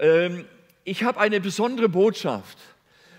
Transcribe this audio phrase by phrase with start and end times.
[0.00, 0.46] Ähm,
[0.82, 2.58] ich habe eine besondere Botschaft.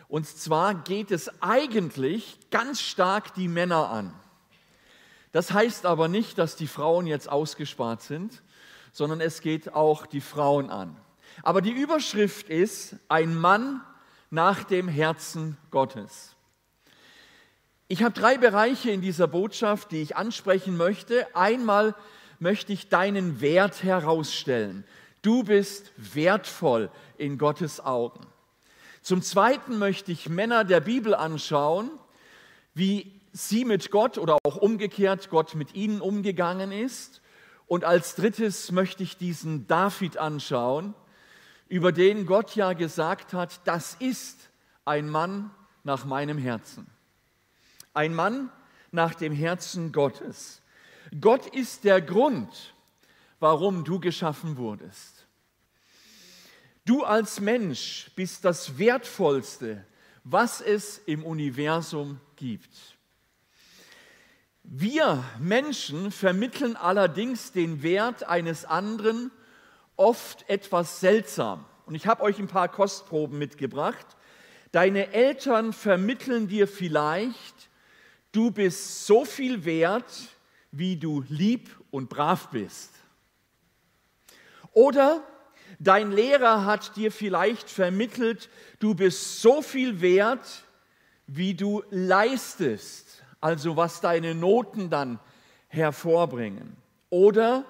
[0.10, 4.14] Und zwar geht es eigentlich ganz stark die Männer an.
[5.32, 8.42] Das heißt aber nicht, dass die Frauen jetzt ausgespart sind,
[8.92, 10.98] sondern es geht auch die Frauen an.
[11.44, 13.82] Aber die Überschrift ist ein Mann
[14.30, 16.36] nach dem Herzen Gottes.
[17.88, 21.28] Ich habe drei Bereiche in dieser Botschaft, die ich ansprechen möchte.
[21.36, 21.96] Einmal
[22.40, 24.84] möchte ich deinen Wert herausstellen.
[25.22, 28.26] Du bist wertvoll in Gottes Augen.
[29.02, 31.92] Zum Zweiten möchte ich Männer der Bibel anschauen,
[32.74, 37.22] wie sie mit Gott oder auch umgekehrt Gott mit ihnen umgegangen ist.
[37.68, 40.94] Und als drittes möchte ich diesen David anschauen,
[41.68, 44.50] über den Gott ja gesagt hat, das ist
[44.86, 45.52] ein Mann
[45.84, 46.88] nach meinem Herzen.
[47.94, 48.52] Ein Mann
[48.92, 50.62] nach dem Herzen Gottes.
[51.20, 52.74] Gott ist der Grund,
[53.42, 55.28] warum du geschaffen wurdest.
[56.86, 59.86] Du als Mensch bist das Wertvollste,
[60.24, 62.70] was es im Universum gibt.
[64.64, 69.32] Wir Menschen vermitteln allerdings den Wert eines anderen
[69.96, 71.66] oft etwas seltsam.
[71.88, 74.06] Und ich habe euch ein paar Kostproben mitgebracht.
[74.72, 77.70] Deine Eltern vermitteln dir vielleicht,
[78.32, 80.12] du bist so viel wert,
[80.72, 83.01] wie du lieb und brav bist.
[84.72, 85.24] Oder
[85.80, 90.66] dein Lehrer hat dir vielleicht vermittelt, du bist so viel wert,
[91.28, 95.20] wie du leistest, also was deine Noten dann
[95.68, 96.76] hervorbringen.
[97.10, 97.66] Oder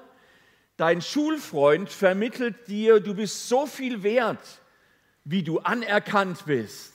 [0.81, 4.61] Dein Schulfreund vermittelt dir, du bist so viel wert,
[5.23, 6.94] wie du anerkannt bist.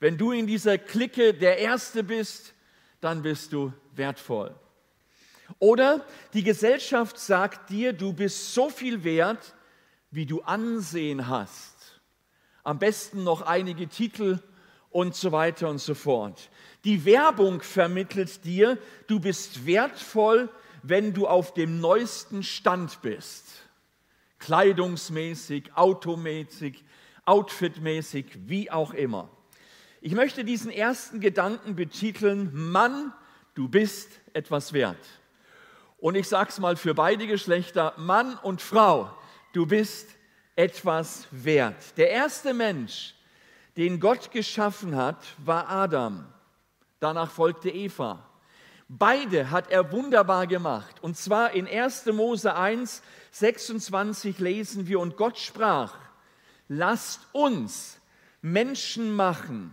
[0.00, 2.52] Wenn du in dieser Clique der Erste bist,
[3.00, 4.54] dann bist du wertvoll.
[5.58, 9.54] Oder die Gesellschaft sagt dir, du bist so viel wert,
[10.10, 12.00] wie du Ansehen hast.
[12.64, 14.40] Am besten noch einige Titel
[14.90, 16.50] und so weiter und so fort.
[16.84, 20.48] Die Werbung vermittelt dir, du bist wertvoll,
[20.82, 23.44] wenn du auf dem neuesten Stand bist.
[24.38, 26.84] Kleidungsmäßig, automäßig,
[27.24, 29.28] outfitmäßig, wie auch immer.
[30.00, 33.12] Ich möchte diesen ersten Gedanken betiteln, Mann,
[33.54, 34.98] du bist etwas wert.
[35.98, 39.10] Und ich sage es mal für beide Geschlechter, Mann und Frau,
[39.52, 40.08] du bist
[40.54, 41.96] etwas wert.
[41.96, 43.14] Der erste Mensch,
[43.76, 46.26] den Gott geschaffen hat, war Adam.
[47.00, 48.26] Danach folgte Eva.
[48.88, 51.02] Beide hat er wunderbar gemacht.
[51.02, 52.06] Und zwar in 1.
[52.06, 53.02] Mose 1,
[53.32, 55.94] 26 lesen wir, und Gott sprach,
[56.68, 57.98] lasst uns
[58.40, 59.72] Menschen machen,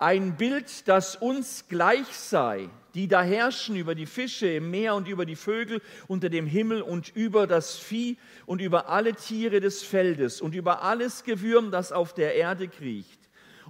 [0.00, 5.06] ein Bild, das uns gleich sei, die da herrschen über die Fische im Meer und
[5.06, 8.16] über die Vögel unter dem Himmel und über das Vieh
[8.46, 13.20] und über alle Tiere des Feldes und über alles Gewürm, das auf der Erde kriecht.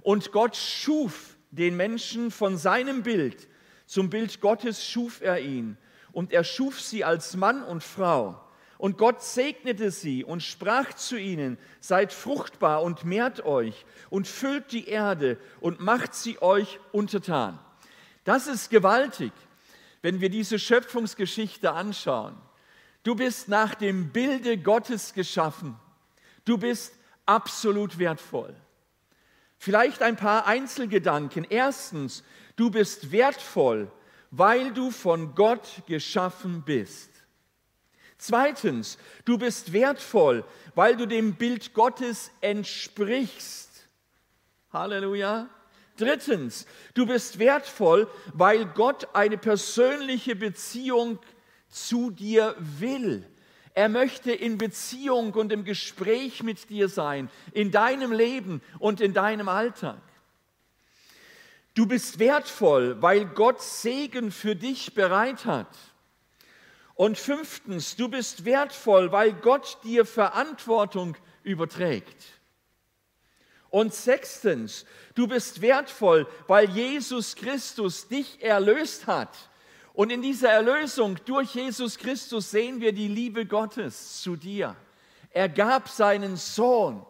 [0.01, 3.49] Und Gott schuf den Menschen von seinem Bild,
[3.85, 5.77] zum Bild Gottes schuf er ihn
[6.13, 8.41] und er schuf sie als Mann und Frau.
[8.81, 14.71] Und Gott segnete sie und sprach zu ihnen, seid fruchtbar und mehrt euch und füllt
[14.71, 17.59] die Erde und macht sie euch untertan.
[18.23, 19.31] Das ist gewaltig,
[20.01, 22.35] wenn wir diese Schöpfungsgeschichte anschauen.
[23.03, 25.75] Du bist nach dem Bilde Gottes geschaffen.
[26.43, 26.93] Du bist
[27.25, 28.55] absolut wertvoll.
[29.57, 31.45] Vielleicht ein paar Einzelgedanken.
[31.47, 32.23] Erstens,
[32.55, 33.91] Du bist wertvoll,
[34.29, 37.09] weil du von Gott geschaffen bist.
[38.23, 40.45] Zweitens, du bist wertvoll,
[40.75, 43.87] weil du dem Bild Gottes entsprichst.
[44.71, 45.49] Halleluja.
[45.97, 51.17] Drittens, du bist wertvoll, weil Gott eine persönliche Beziehung
[51.67, 53.27] zu dir will.
[53.73, 59.15] Er möchte in Beziehung und im Gespräch mit dir sein, in deinem Leben und in
[59.15, 59.99] deinem Alltag.
[61.73, 65.75] Du bist wertvoll, weil Gott Segen für dich bereit hat.
[67.01, 72.15] Und fünftens, du bist wertvoll, weil Gott dir Verantwortung überträgt.
[73.71, 79.35] Und sechstens, du bist wertvoll, weil Jesus Christus dich erlöst hat.
[79.93, 84.75] Und in dieser Erlösung durch Jesus Christus sehen wir die Liebe Gottes zu dir.
[85.31, 87.03] Er gab seinen Sohn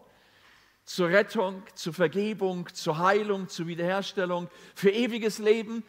[0.85, 5.83] zur Rettung, zur Vergebung, zur Heilung, zur Wiederherstellung, für ewiges Leben.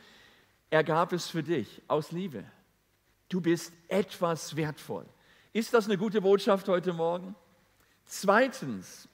[0.71, 2.45] Er gab es für dich aus Liebe.
[3.33, 5.07] Du bist etwas wertvoll.
[5.55, 7.35] Ist das eine gute Botschaft heute Morgen?
[8.05, 9.09] Zweitens,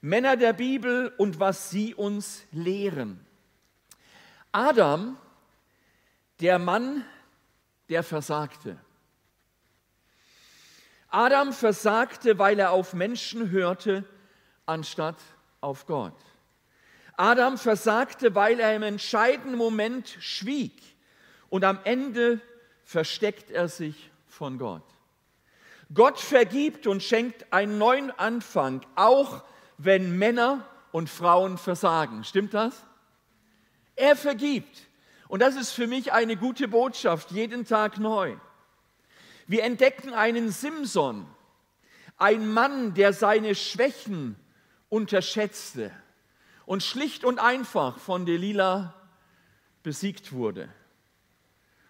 [0.00, 3.18] Männer der Bibel und was sie uns lehren.
[4.52, 5.18] Adam,
[6.38, 7.04] der Mann,
[7.88, 8.78] der versagte.
[11.08, 14.04] Adam versagte, weil er auf Menschen hörte,
[14.66, 15.18] anstatt
[15.60, 16.14] auf Gott.
[17.16, 20.80] Adam versagte, weil er im entscheidenden Moment schwieg
[21.48, 22.40] und am Ende
[22.88, 24.82] versteckt er sich von Gott.
[25.92, 29.44] Gott vergibt und schenkt einen neuen Anfang, auch
[29.76, 32.24] wenn Männer und Frauen versagen.
[32.24, 32.82] Stimmt das?
[33.94, 34.86] Er vergibt.
[35.28, 38.36] Und das ist für mich eine gute Botschaft, jeden Tag neu.
[39.46, 41.26] Wir entdecken einen Simson,
[42.16, 44.34] ein Mann, der seine Schwächen
[44.88, 45.90] unterschätzte
[46.64, 48.94] und schlicht und einfach von Delilah
[49.82, 50.70] besiegt wurde.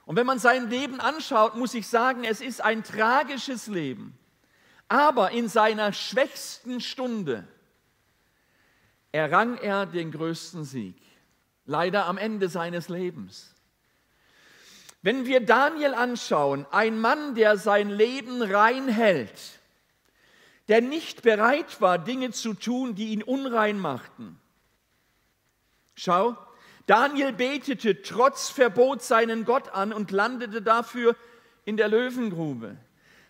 [0.08, 4.18] Und wenn man sein Leben anschaut, muss ich sagen, es ist ein tragisches Leben.
[4.88, 7.46] Aber in seiner schwächsten Stunde
[9.12, 10.96] errang er den größten Sieg.
[11.66, 13.54] Leider am Ende seines Lebens.
[15.02, 19.60] Wenn wir Daniel anschauen, ein Mann, der sein Leben rein hält,
[20.68, 24.40] der nicht bereit war, Dinge zu tun, die ihn unrein machten,
[26.00, 26.38] Schau,
[26.88, 31.14] Daniel betete trotz Verbot seinen Gott an und landete dafür
[31.66, 32.78] in der Löwengrube.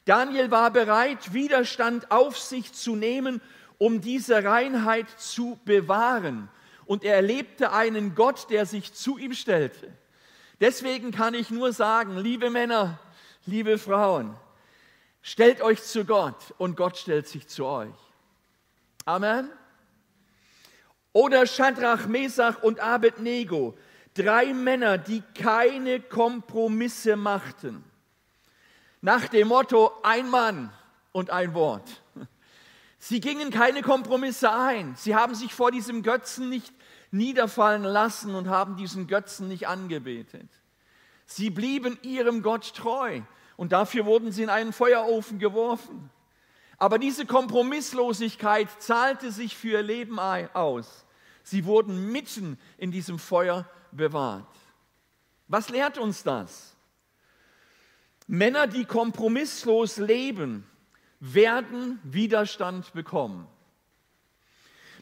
[0.04, 3.40] Daniel war bereit, Widerstand auf sich zu nehmen,
[3.76, 6.48] um diese Reinheit zu bewahren.
[6.86, 9.92] Und er erlebte einen Gott, der sich zu ihm stellte.
[10.60, 13.00] Deswegen kann ich nur sagen, liebe Männer,
[13.44, 14.36] liebe Frauen,
[15.20, 17.90] stellt euch zu Gott und Gott stellt sich zu euch.
[19.04, 19.50] Amen.
[21.18, 23.76] Oder Shadrach, Mesach und Abednego,
[24.14, 27.82] drei Männer, die keine Kompromisse machten.
[29.00, 30.72] Nach dem Motto, ein Mann
[31.10, 32.04] und ein Wort.
[32.98, 34.94] Sie gingen keine Kompromisse ein.
[34.94, 36.72] Sie haben sich vor diesem Götzen nicht
[37.10, 40.48] niederfallen lassen und haben diesen Götzen nicht angebetet.
[41.26, 43.22] Sie blieben ihrem Gott treu
[43.56, 46.10] und dafür wurden sie in einen Feuerofen geworfen.
[46.76, 51.06] Aber diese Kompromisslosigkeit zahlte sich für ihr Leben aus.
[51.48, 54.54] Sie wurden mitten in diesem Feuer bewahrt.
[55.46, 56.76] Was lehrt uns das?
[58.26, 60.66] Männer, die kompromisslos leben,
[61.20, 63.46] werden Widerstand bekommen.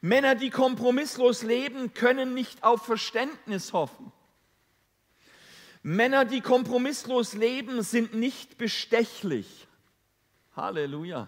[0.01, 4.13] Männer, die kompromisslos leben, können nicht auf Verständnis hoffen.
[5.83, 9.67] Männer, die kompromisslos leben, sind nicht bestechlich.
[10.55, 11.27] Halleluja.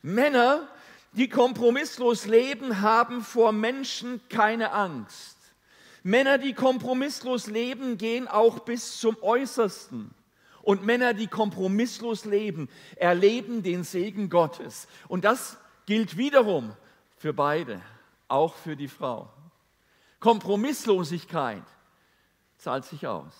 [0.00, 0.68] Männer,
[1.14, 5.36] die kompromisslos leben, haben vor Menschen keine Angst.
[6.02, 10.10] Männer, die kompromisslos leben, gehen auch bis zum Äußersten.
[10.62, 14.88] Und Männer, die kompromisslos leben, erleben den Segen Gottes.
[15.08, 15.56] Und das
[15.86, 16.74] gilt wiederum
[17.16, 17.80] für beide,
[18.28, 19.30] auch für die Frau.
[20.20, 21.62] Kompromisslosigkeit
[22.58, 23.32] zahlt sich aus.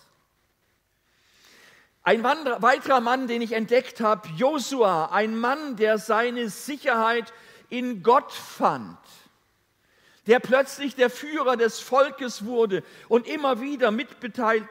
[2.02, 7.32] Ein weiterer Mann, den ich entdeckt habe, Josua, ein Mann, der seine Sicherheit
[7.70, 8.98] in Gott fand,
[10.26, 14.64] der plötzlich der Führer des Volkes wurde und immer wieder mitgeteilt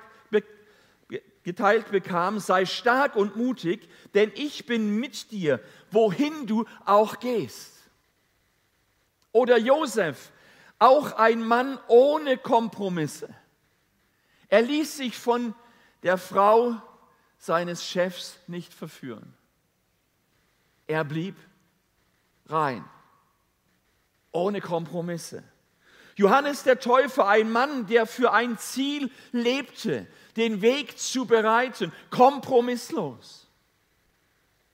[1.44, 5.60] geteilt bekam, sei stark und mutig, denn ich bin mit dir,
[5.92, 7.74] wohin du auch gehst.
[9.32, 10.32] Oder Josef,
[10.80, 13.34] auch ein Mann ohne Kompromisse.
[14.48, 15.54] Er ließ sich von
[16.04, 16.82] der Frau
[17.38, 19.34] seines Chefs nicht verführen.
[20.88, 21.36] Er blieb
[22.54, 22.86] rein,
[24.32, 25.44] ohne Kompromisse.
[26.16, 33.48] Johannes der Täufer, ein Mann, der für ein Ziel lebte, den Weg zu bereiten, kompromisslos.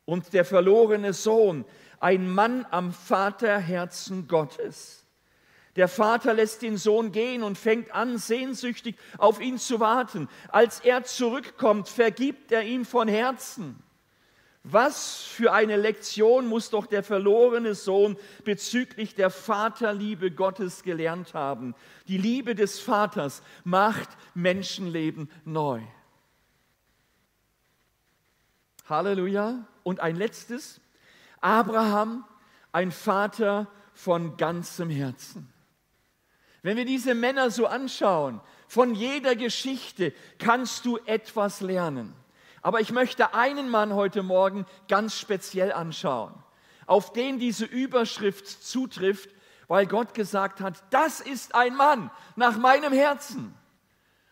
[0.05, 1.65] Und der verlorene Sohn,
[1.99, 5.05] ein Mann am Vaterherzen Gottes.
[5.75, 10.27] Der Vater lässt den Sohn gehen und fängt an, sehnsüchtig auf ihn zu warten.
[10.49, 13.81] Als er zurückkommt, vergibt er ihm von Herzen.
[14.63, 21.75] Was für eine Lektion muss doch der verlorene Sohn bezüglich der Vaterliebe Gottes gelernt haben.
[22.07, 25.81] Die Liebe des Vaters macht Menschenleben neu.
[28.89, 29.65] Halleluja.
[29.83, 30.81] Und ein letztes.
[31.41, 32.25] Abraham,
[32.71, 35.51] ein Vater von ganzem Herzen.
[36.61, 42.13] Wenn wir diese Männer so anschauen, von jeder Geschichte kannst du etwas lernen.
[42.61, 46.33] Aber ich möchte einen Mann heute Morgen ganz speziell anschauen,
[46.85, 49.29] auf den diese Überschrift zutrifft,
[49.67, 53.53] weil Gott gesagt hat, das ist ein Mann nach meinem Herzen.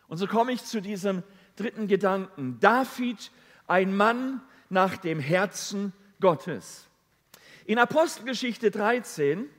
[0.08, 1.24] Und so komme ich zu diesem
[1.56, 2.60] dritten Gedanken.
[2.60, 3.32] David,
[3.68, 6.88] ein Mann nach dem Herzen Gottes.
[7.66, 9.50] In Apostelgeschichte 13,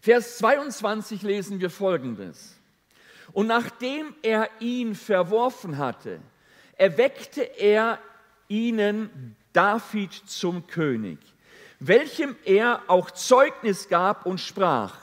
[0.00, 2.60] Vers 22 lesen wir Folgendes.
[3.32, 6.20] Und nachdem er ihn verworfen hatte,
[6.76, 7.98] erweckte er
[8.48, 11.18] ihnen David zum König,
[11.78, 14.94] welchem er auch Zeugnis gab und sprach,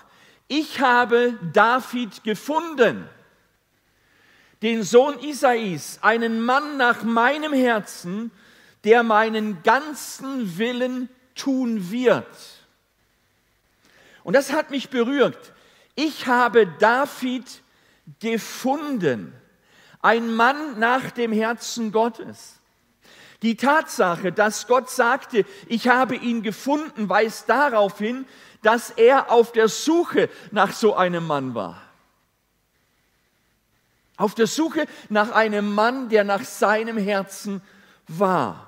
[0.47, 3.07] ich habe David gefunden,
[4.61, 8.31] den Sohn Isais, einen Mann nach meinem Herzen,
[8.83, 12.27] der meinen ganzen Willen tun wird.
[14.23, 15.53] Und das hat mich berührt.
[15.95, 17.45] Ich habe David
[18.19, 19.33] gefunden,
[20.01, 22.59] ein Mann nach dem Herzen Gottes.
[23.41, 28.25] Die Tatsache, dass Gott sagte, ich habe ihn gefunden, weist darauf hin,
[28.61, 31.81] dass er auf der Suche nach so einem Mann war.
[34.17, 37.61] Auf der Suche nach einem Mann, der nach seinem Herzen
[38.07, 38.67] war.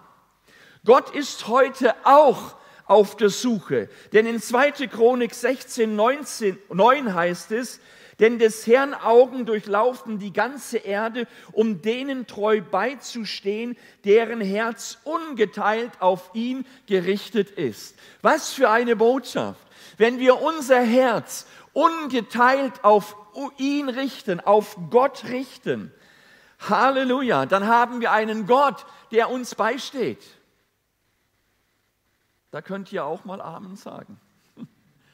[0.83, 3.89] Gott ist heute auch auf der Suche.
[4.11, 4.87] Denn in 2.
[4.87, 7.79] Chronik 16, 19, 9 heißt es,
[8.19, 15.91] denn des Herrn Augen durchlaufen die ganze Erde, um denen treu beizustehen, deren Herz ungeteilt
[15.99, 17.95] auf ihn gerichtet ist.
[18.21, 19.61] Was für eine Botschaft.
[19.97, 23.15] Wenn wir unser Herz ungeteilt auf
[23.57, 25.91] ihn richten, auf Gott richten,
[26.69, 30.23] Halleluja, dann haben wir einen Gott, der uns beisteht.
[32.51, 34.19] Da könnt ihr auch mal Amen sagen.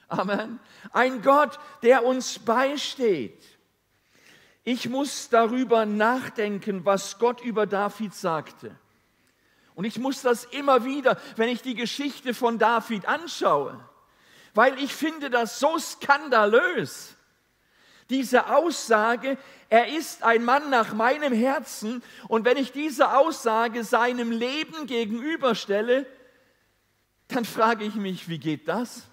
[0.09, 0.59] Amen.
[0.91, 3.43] Ein Gott, der uns beisteht.
[4.63, 8.75] Ich muss darüber nachdenken, was Gott über David sagte.
[9.75, 13.79] Und ich muss das immer wieder, wenn ich die Geschichte von David anschaue,
[14.53, 17.15] weil ich finde das so skandalös.
[18.09, 19.37] Diese Aussage,
[19.69, 22.03] er ist ein Mann nach meinem Herzen.
[22.27, 26.07] Und wenn ich diese Aussage seinem Leben gegenüberstelle,
[27.27, 29.03] dann frage ich mich, wie geht das?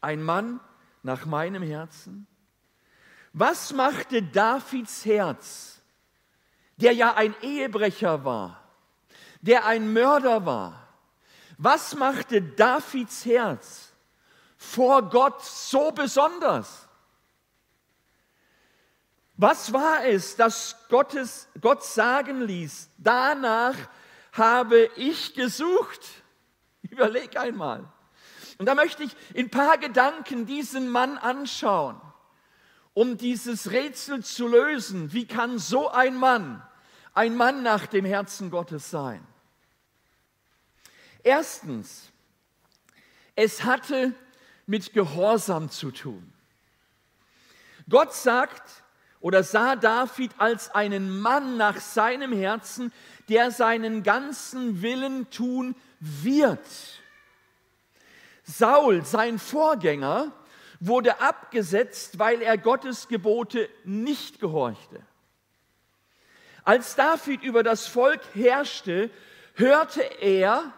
[0.00, 0.60] Ein Mann
[1.02, 2.26] nach meinem Herzen?
[3.32, 5.80] Was machte Davids Herz,
[6.76, 8.62] der ja ein Ehebrecher war,
[9.40, 10.88] der ein Mörder war?
[11.56, 13.92] Was machte Davids Herz
[14.56, 16.88] vor Gott so besonders?
[19.36, 22.90] Was war es, das Gottes, Gott sagen ließ?
[22.98, 23.76] Danach
[24.32, 26.00] habe ich gesucht.
[26.82, 27.84] Überleg einmal.
[28.58, 32.00] Und da möchte ich in ein paar Gedanken diesen Mann anschauen,
[32.92, 35.12] um dieses Rätsel zu lösen.
[35.12, 36.62] Wie kann so ein Mann
[37.14, 39.26] ein Mann nach dem Herzen Gottes sein?
[41.24, 42.10] Erstens,
[43.34, 44.14] es hatte
[44.66, 46.32] mit Gehorsam zu tun.
[47.88, 48.84] Gott sagt
[49.20, 52.92] oder sah David als einen Mann nach seinem Herzen,
[53.28, 56.60] der seinen ganzen Willen tun wird.
[58.48, 60.32] Saul, sein Vorgänger,
[60.80, 65.02] wurde abgesetzt, weil er Gottes Gebote nicht gehorchte.
[66.64, 69.10] Als David über das Volk herrschte,
[69.54, 70.72] hörte er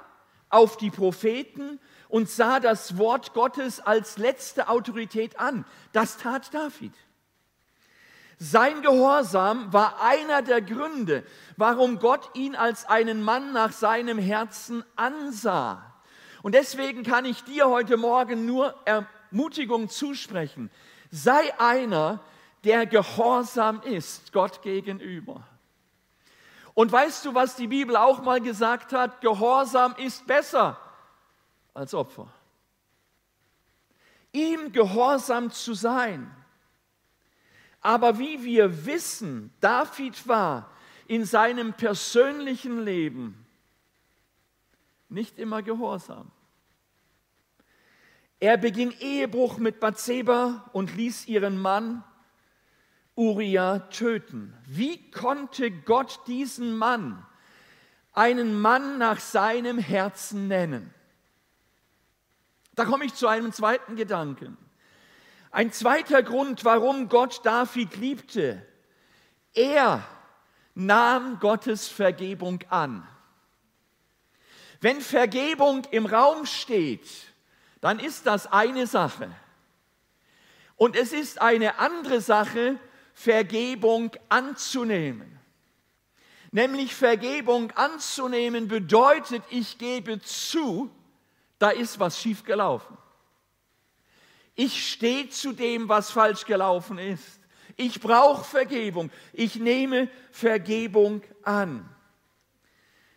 [0.48, 5.64] auf die Propheten und sah das Wort Gottes als letzte Autorität an.
[5.92, 6.92] Das tat David.
[8.38, 11.24] Sein Gehorsam war einer der Gründe,
[11.56, 15.89] warum Gott ihn als einen Mann nach seinem Herzen ansah.
[16.42, 20.70] Und deswegen kann ich dir heute Morgen nur Ermutigung zusprechen.
[21.11, 22.20] Sei einer,
[22.64, 25.47] der gehorsam ist Gott gegenüber.
[26.75, 29.20] Und weißt du, was die Bibel auch mal gesagt hat?
[29.20, 30.78] Gehorsam ist besser
[31.75, 32.28] als Opfer.
[34.32, 36.35] Ihm gehorsam zu sein
[37.80, 40.70] aber wie wir wissen, David war
[41.06, 43.47] in seinem persönlichen Leben
[45.11, 46.31] nicht immer gehorsam.
[48.38, 52.02] Er beging Ehebruch mit Bathseba und ließ ihren Mann
[53.14, 54.55] Uriah töten.
[54.67, 57.26] Wie konnte Gott diesen Mann
[58.12, 60.95] einen Mann nach seinem Herzen nennen?
[62.75, 64.57] Da komme ich zu einem zweiten Gedanken.
[65.50, 68.64] Ein zweiter Grund, warum Gott David liebte,
[69.52, 70.02] er
[70.75, 73.07] nahm Gottes Vergebung an.
[74.80, 77.06] Wenn Vergebung im Raum steht,
[77.80, 79.30] dann ist das eine Sache.
[80.76, 82.78] Und es ist eine andere Sache,
[83.12, 85.38] Vergebung anzunehmen.
[86.52, 90.90] Nämlich Vergebung anzunehmen bedeutet, ich gebe zu,
[91.58, 92.96] da ist was schiefgelaufen.
[94.54, 97.40] Ich stehe zu dem, was falsch gelaufen ist.
[97.76, 99.10] Ich brauche Vergebung.
[99.32, 101.88] Ich nehme Vergebung an.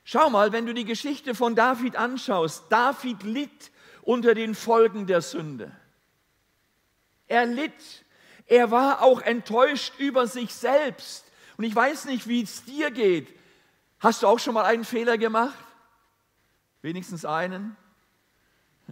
[0.03, 5.21] Schau mal, wenn du die Geschichte von David anschaust, David litt unter den Folgen der
[5.21, 5.71] Sünde.
[7.27, 8.03] Er litt.
[8.45, 11.25] Er war auch enttäuscht über sich selbst.
[11.57, 13.27] Und ich weiß nicht, wie es dir geht.
[13.99, 15.57] Hast du auch schon mal einen Fehler gemacht?
[16.81, 17.77] Wenigstens einen?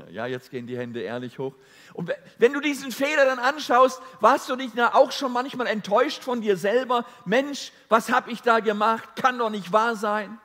[0.10, 1.54] Ja, jetzt gehen die Hände ehrlich hoch.
[1.94, 6.40] Und wenn du diesen Fehler dann anschaust, warst du nicht auch schon manchmal enttäuscht von
[6.40, 7.06] dir selber?
[7.26, 9.18] Mensch, was habe ich da gemacht?
[9.18, 10.40] Kann doch nicht wahr sein.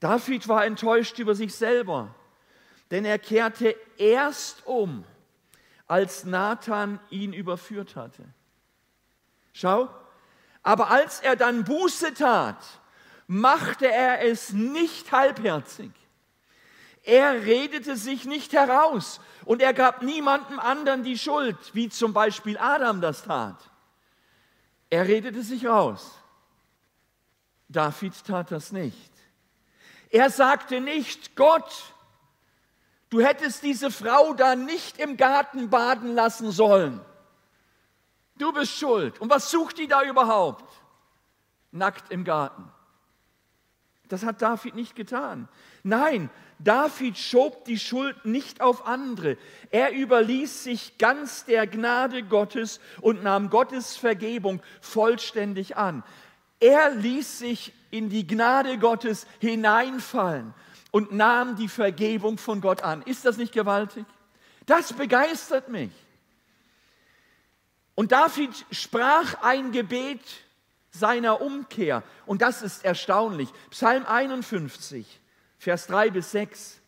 [0.00, 2.14] David war enttäuscht über sich selber,
[2.90, 5.04] denn er kehrte erst um,
[5.86, 8.24] als Nathan ihn überführt hatte.
[9.52, 9.88] Schau,
[10.62, 12.56] aber als er dann Buße tat,
[13.26, 15.92] machte er es nicht halbherzig.
[17.02, 22.58] Er redete sich nicht heraus und er gab niemandem anderen die Schuld, wie zum Beispiel
[22.58, 23.70] Adam das tat.
[24.90, 26.12] Er redete sich raus.
[27.68, 29.09] David tat das nicht.
[30.10, 31.94] Er sagte nicht, Gott,
[33.10, 37.00] du hättest diese Frau da nicht im Garten baden lassen sollen.
[38.36, 39.20] Du bist schuld.
[39.20, 40.64] Und was sucht die da überhaupt?
[41.70, 42.70] Nackt im Garten.
[44.08, 45.48] Das hat David nicht getan.
[45.84, 49.38] Nein, David schob die Schuld nicht auf andere.
[49.70, 56.02] Er überließ sich ganz der Gnade Gottes und nahm Gottes Vergebung vollständig an.
[56.58, 60.54] Er ließ sich in die Gnade Gottes hineinfallen
[60.90, 63.02] und nahm die Vergebung von Gott an.
[63.02, 64.04] Ist das nicht gewaltig?
[64.66, 65.90] Das begeistert mich.
[67.94, 70.20] Und David sprach ein Gebet
[70.90, 72.02] seiner Umkehr.
[72.26, 73.48] Und das ist erstaunlich.
[73.70, 75.20] Psalm 51,
[75.58, 76.80] Vers 3 bis 6.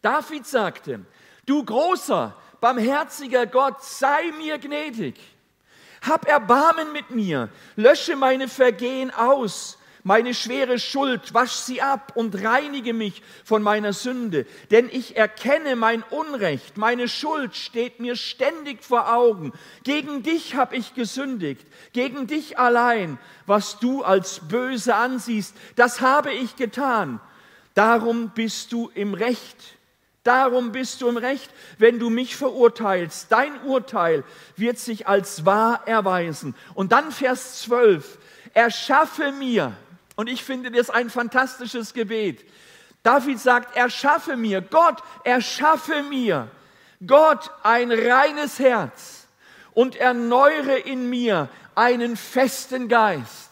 [0.00, 1.04] David sagte,
[1.46, 5.18] du großer, barmherziger Gott, sei mir gnädig.
[6.02, 12.42] Hab Erbarmen mit mir, lösche meine Vergehen aus, meine schwere Schuld, wasch sie ab und
[12.42, 14.46] reinige mich von meiner Sünde.
[14.70, 19.52] Denn ich erkenne mein Unrecht, meine Schuld steht mir ständig vor Augen.
[19.84, 26.32] Gegen dich habe ich gesündigt, gegen dich allein, was du als böse ansiehst, das habe
[26.32, 27.20] ich getan.
[27.74, 29.56] Darum bist du im Recht.
[30.24, 33.26] Darum bist du im Recht, wenn du mich verurteilst.
[33.30, 34.22] Dein Urteil
[34.56, 36.54] wird sich als wahr erweisen.
[36.74, 38.18] Und dann Vers 12.
[38.54, 39.72] Erschaffe mir,
[40.16, 42.44] und ich finde das ein fantastisches Gebet.
[43.02, 46.48] David sagt, erschaffe mir, Gott, erschaffe mir,
[47.04, 49.26] Gott, ein reines Herz
[49.72, 53.50] und erneuere in mir einen festen Geist.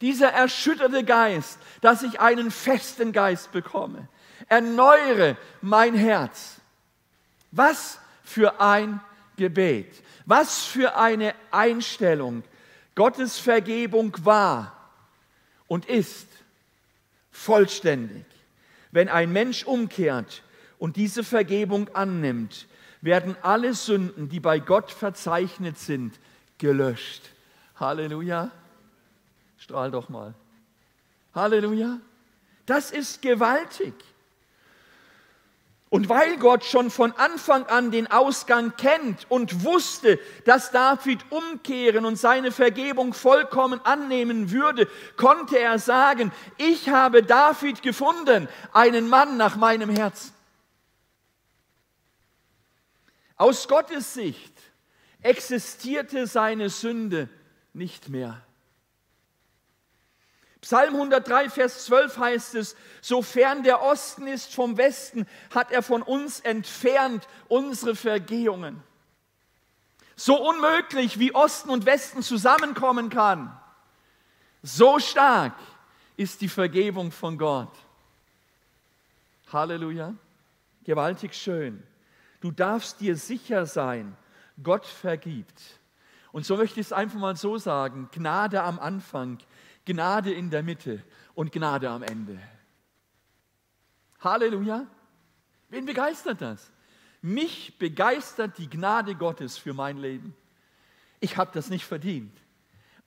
[0.00, 4.08] Dieser erschütterte Geist, dass ich einen festen Geist bekomme.
[4.48, 6.56] Erneuere mein Herz.
[7.52, 9.00] Was für ein
[9.36, 10.02] Gebet.
[10.26, 12.42] Was für eine Einstellung.
[12.94, 14.83] Gottes Vergebung war
[15.74, 16.28] und ist
[17.32, 18.24] vollständig.
[18.92, 20.44] Wenn ein Mensch umkehrt
[20.78, 22.68] und diese Vergebung annimmt,
[23.00, 26.20] werden alle Sünden, die bei Gott verzeichnet sind,
[26.58, 27.28] gelöscht.
[27.74, 28.52] Halleluja.
[29.58, 30.34] Strahl doch mal.
[31.34, 31.98] Halleluja.
[32.66, 33.94] Das ist gewaltig.
[35.94, 42.04] Und weil Gott schon von Anfang an den Ausgang kennt und wusste, dass David umkehren
[42.04, 49.36] und seine Vergebung vollkommen annehmen würde, konnte er sagen, ich habe David gefunden, einen Mann
[49.36, 50.32] nach meinem Herzen.
[53.36, 54.52] Aus Gottes Sicht
[55.22, 57.28] existierte seine Sünde
[57.72, 58.44] nicht mehr.
[60.64, 66.00] Psalm 103, Vers 12 heißt es, sofern der Osten ist vom Westen, hat er von
[66.00, 68.82] uns entfernt unsere Vergehungen.
[70.16, 73.54] So unmöglich, wie Osten und Westen zusammenkommen kann,
[74.62, 75.52] so stark
[76.16, 77.76] ist die Vergebung von Gott.
[79.52, 80.14] Halleluja.
[80.84, 81.82] Gewaltig schön.
[82.40, 84.16] Du darfst dir sicher sein,
[84.62, 85.60] Gott vergibt.
[86.32, 89.38] Und so möchte ich es einfach mal so sagen, Gnade am Anfang,
[89.84, 91.02] Gnade in der Mitte
[91.34, 92.38] und Gnade am Ende.
[94.20, 94.86] Halleluja.
[95.68, 96.70] Wen begeistert das?
[97.20, 100.34] Mich begeistert die Gnade Gottes für mein Leben.
[101.20, 102.36] Ich habe das nicht verdient,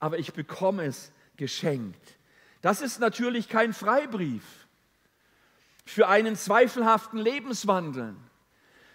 [0.00, 2.18] aber ich bekomme es geschenkt.
[2.60, 4.42] Das ist natürlich kein Freibrief
[5.84, 8.16] für einen zweifelhaften Lebenswandel.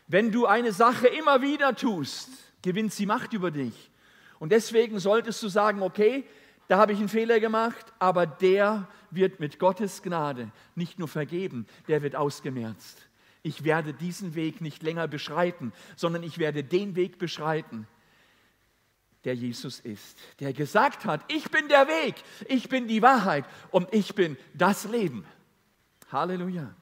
[0.08, 2.30] Wenn du eine Sache immer wieder tust,
[2.62, 3.92] gewinnt sie Macht über dich.
[4.40, 6.26] Und deswegen solltest du sagen, okay,
[6.68, 11.68] da habe ich einen Fehler gemacht, aber der wird mit Gottes Gnade nicht nur vergeben,
[11.88, 13.08] der wird ausgemerzt.
[13.42, 17.88] Ich werde diesen Weg nicht länger beschreiten, sondern ich werde den Weg beschreiten,
[19.26, 22.16] der Jesus ist, der gesagt hat, ich bin der Weg,
[22.48, 25.26] ich bin die Wahrheit und ich bin das Leben.
[26.12, 26.74] Halleluja.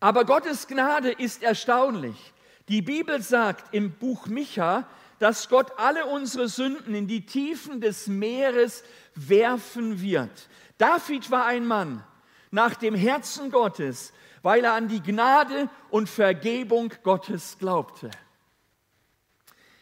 [0.00, 2.32] Aber Gottes Gnade ist erstaunlich.
[2.68, 4.88] Die Bibel sagt im Buch Micha,
[5.20, 8.82] dass Gott alle unsere Sünden in die Tiefen des Meeres
[9.14, 10.48] werfen wird.
[10.78, 12.02] David war ein Mann,
[12.50, 18.10] nach dem Herzen Gottes, weil er an die Gnade und Vergebung Gottes glaubte.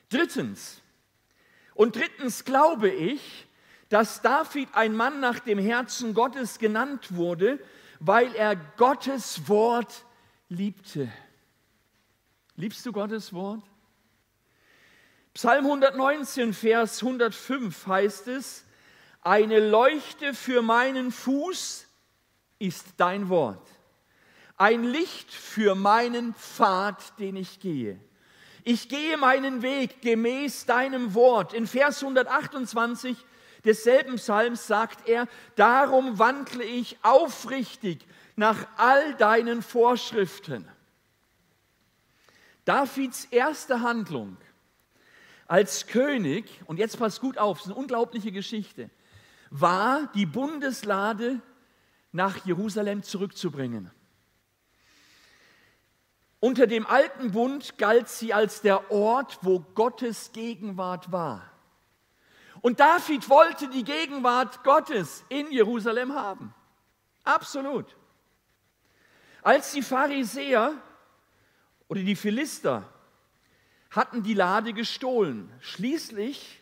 [0.09, 0.83] Drittens,
[1.75, 3.47] und drittens glaube ich,
[3.91, 7.61] dass David ein Mann nach dem Herzen Gottes genannt wurde,
[8.01, 10.05] weil er Gottes Wort
[10.49, 11.09] liebte.
[12.57, 13.63] Liebst du Gottes Wort?
[15.39, 18.65] Psalm 119, Vers 105 heißt es,
[19.21, 21.87] eine Leuchte für meinen Fuß
[22.59, 23.65] ist dein Wort,
[24.57, 28.01] ein Licht für meinen Pfad, den ich gehe.
[28.65, 31.53] Ich gehe meinen Weg gemäß deinem Wort.
[31.53, 33.17] In Vers 128
[33.65, 40.69] desselben Psalms sagt er, darum wandle ich aufrichtig nach all deinen Vorschriften.
[42.65, 44.37] Davids erste Handlung
[45.49, 48.91] als König, und jetzt passt gut auf, es ist eine unglaubliche Geschichte,
[49.51, 51.41] war die Bundeslade
[52.13, 53.91] nach Jerusalem zurückzubringen.
[56.41, 61.51] Unter dem alten Bund galt sie als der Ort, wo Gottes Gegenwart war.
[62.61, 66.55] Und David wollte die Gegenwart Gottes in Jerusalem haben.
[67.25, 67.97] Absolut.
[69.43, 70.75] Als die Pharisäer
[71.89, 72.93] oder die Philister
[73.91, 75.51] hatten die Lade gestohlen.
[75.61, 76.61] Schließlich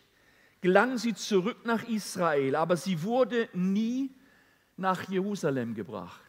[0.61, 4.11] gelangen sie zurück nach Israel, aber sie wurde nie
[4.75, 6.21] nach Jerusalem gebracht.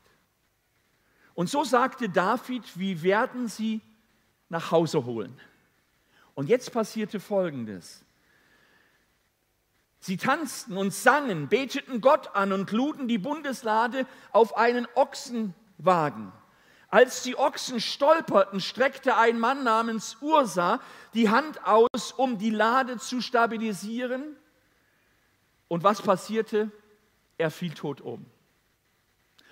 [1.34, 3.80] Und so sagte David, wie werden sie
[4.48, 5.38] nach Hause holen?
[6.34, 8.04] Und jetzt passierte Folgendes.
[10.00, 16.32] Sie tanzten und sangen, beteten Gott an und luden die Bundeslade auf einen Ochsenwagen.
[16.90, 20.80] Als die Ochsen stolperten, streckte ein Mann namens Ursa
[21.12, 24.36] die Hand aus, um die Lade zu stabilisieren.
[25.68, 26.70] Und was passierte?
[27.36, 28.24] Er fiel tot um.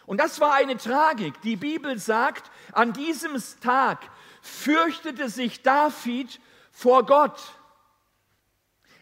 [0.07, 1.41] Und das war eine Tragik.
[1.43, 4.09] Die Bibel sagt, an diesem Tag
[4.41, 7.39] fürchtete sich David vor Gott.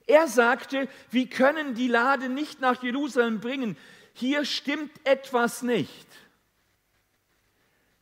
[0.06, 3.76] Er sagte, wir können die Lade nicht nach Jerusalem bringen.
[4.12, 6.06] Hier stimmt etwas nicht.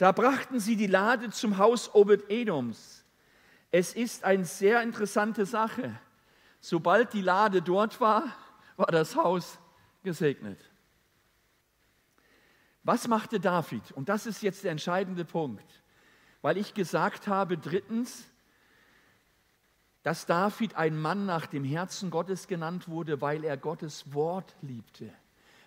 [0.02, 3.04] Da brachten sie die Lade zum Haus Obed-Edoms.
[3.70, 5.96] Es ist eine sehr interessante Sache.
[6.60, 8.24] Sobald die Lade dort war,
[8.76, 9.60] war das Haus
[10.02, 10.58] gesegnet.
[12.82, 13.92] Was machte David?
[13.92, 15.84] Und das ist jetzt der entscheidende Punkt,
[16.40, 18.24] weil ich gesagt habe, drittens,
[20.02, 25.14] dass David ein Mann nach dem Herzen Gottes genannt wurde, weil er Gottes Wort liebte.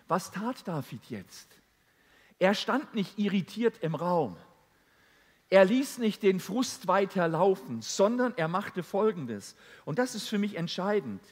[0.08, 1.48] Was tat David jetzt?
[2.38, 4.36] Er stand nicht irritiert im Raum.
[5.48, 9.54] Er ließ nicht den Frust weiterlaufen, sondern er machte Folgendes.
[9.84, 11.22] Und das ist für mich entscheidend.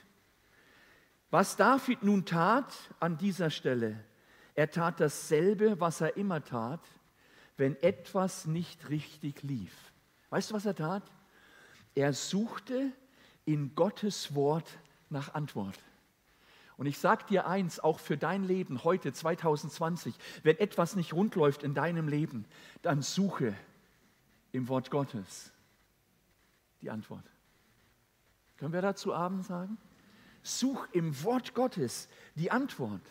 [1.30, 3.98] Was David nun tat an dieser Stelle,
[4.54, 6.80] er tat dasselbe, was er immer tat,
[7.56, 9.92] wenn etwas nicht richtig lief.
[10.30, 11.02] Weißt du, was er tat?
[11.96, 12.92] Er suchte
[13.44, 14.78] in Gottes Wort
[15.10, 15.78] nach Antwort.
[16.76, 21.34] Und ich sage dir eins, auch für dein Leben heute 2020, wenn etwas nicht rund
[21.36, 22.46] läuft in deinem Leben,
[22.82, 23.54] dann suche
[24.52, 25.52] im Wort Gottes
[26.82, 27.24] die Antwort.
[28.56, 29.78] Können wir dazu Abend sagen?
[30.42, 33.02] Such im Wort Gottes die Antwort.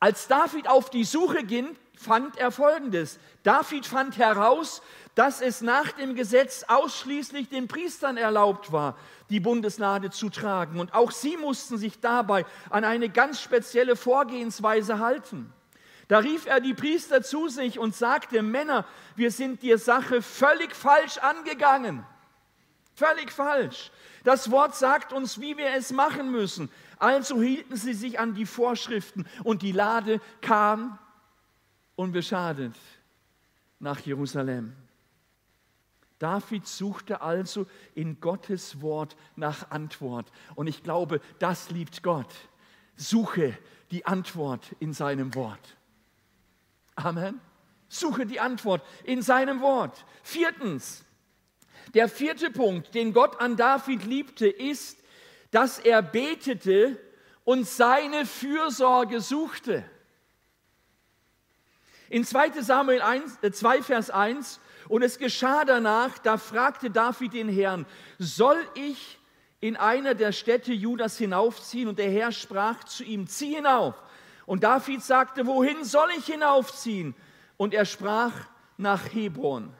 [0.00, 3.18] Als David auf die Suche ging, fand er Folgendes.
[3.42, 4.82] David fand heraus,
[5.14, 8.96] dass es nach dem Gesetz ausschließlich den Priestern erlaubt war,
[9.30, 10.78] die Bundeslade zu tragen.
[10.78, 15.52] Und auch sie mussten sich dabei an eine ganz spezielle Vorgehensweise halten.
[16.06, 20.74] Da rief er die Priester zu sich und sagte, Männer, wir sind die Sache völlig
[20.74, 22.06] falsch angegangen.
[22.94, 23.90] Völlig falsch.
[24.24, 26.70] Das Wort sagt uns, wie wir es machen müssen.
[26.98, 30.98] Also hielten sie sich an die Vorschriften und die Lade kam
[31.96, 32.74] unbeschadet
[33.78, 34.74] nach Jerusalem.
[36.18, 40.32] David suchte also in Gottes Wort nach Antwort.
[40.56, 42.34] Und ich glaube, das liebt Gott.
[42.96, 43.56] Suche
[43.92, 45.76] die Antwort in seinem Wort.
[46.96, 47.40] Amen.
[47.88, 50.04] Suche die Antwort in seinem Wort.
[50.22, 51.04] Viertens,
[51.94, 54.97] der vierte Punkt, den Gott an David liebte, ist,
[55.50, 56.98] dass er betete
[57.44, 59.84] und seine Fürsorge suchte.
[62.10, 67.34] In 2 Samuel 1, 2, äh, Vers 1, und es geschah danach, da fragte David
[67.34, 67.84] den Herrn,
[68.18, 69.18] soll ich
[69.60, 71.88] in einer der Städte Judas hinaufziehen?
[71.88, 73.94] Und der Herr sprach zu ihm, zieh hinauf.
[74.46, 77.14] Und David sagte, wohin soll ich hinaufziehen?
[77.58, 78.32] Und er sprach
[78.78, 79.74] nach Hebron.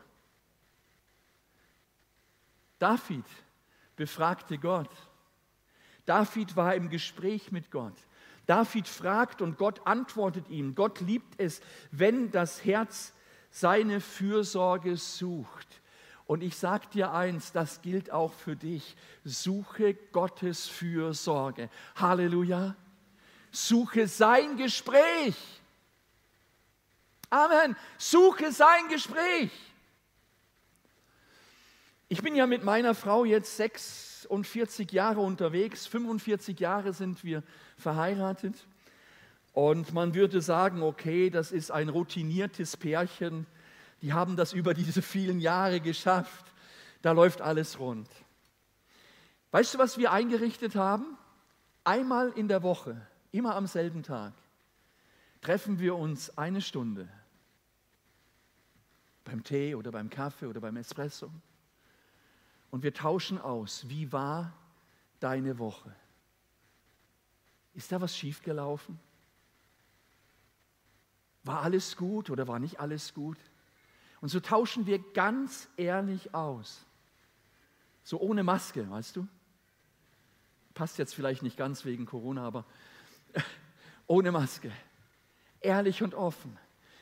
[2.78, 3.24] David
[3.96, 4.90] befragte Gott.
[6.08, 7.92] David war im Gespräch mit Gott.
[8.46, 10.74] David fragt und Gott antwortet ihm.
[10.74, 13.12] Gott liebt es, wenn das Herz
[13.50, 15.82] seine Fürsorge sucht.
[16.24, 18.96] Und ich sage dir eins, das gilt auch für dich.
[19.22, 21.68] Suche Gottes Fürsorge.
[21.96, 22.74] Halleluja.
[23.50, 25.36] Suche sein Gespräch.
[27.28, 27.76] Amen.
[27.98, 29.50] Suche sein Gespräch.
[32.08, 33.58] Ich bin ja mit meiner Frau jetzt
[34.28, 35.86] 46 Jahre unterwegs.
[35.86, 37.42] 45 Jahre sind wir
[37.76, 38.66] verheiratet.
[39.52, 43.46] Und man würde sagen, okay, das ist ein routiniertes Pärchen.
[44.02, 46.44] Die haben das über diese vielen Jahre geschafft.
[47.02, 48.08] Da läuft alles rund.
[49.50, 51.16] Weißt du, was wir eingerichtet haben?
[51.84, 53.00] Einmal in der Woche,
[53.32, 54.34] immer am selben Tag,
[55.40, 57.08] treffen wir uns eine Stunde
[59.24, 61.30] beim Tee oder beim Kaffee oder beim Espresso
[62.70, 64.52] und wir tauschen aus, wie war
[65.20, 65.94] deine Woche?
[67.74, 68.98] Ist da was schiefgelaufen?
[71.44, 73.38] War alles gut oder war nicht alles gut?
[74.20, 76.84] Und so tauschen wir ganz ehrlich aus.
[78.02, 79.28] So ohne Maske, weißt du?
[80.74, 82.64] Passt jetzt vielleicht nicht ganz wegen Corona, aber
[84.06, 84.72] ohne Maske.
[85.60, 86.58] Ehrlich und offen.